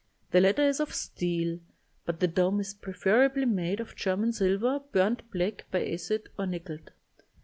The 0.31 0.41
latter 0.41 0.63
is 0.63 0.79
of 0.79 0.95
steel, 0.95 1.59
but 2.05 2.19
the 2.19 2.27
dome 2.27 2.59
is 2.59 2.73
preferably 2.73 3.45
made 3.45 3.79
of 3.79 3.95
German 3.95 4.33
silver 4.33 4.79
burnt 4.91 5.29
black 5.29 5.67
by 5.69 5.85
acid 5.87 6.27
or 6.39 6.47
nickeled. 6.47 6.89